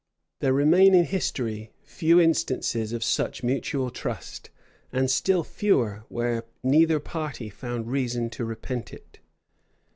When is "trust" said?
3.91-4.49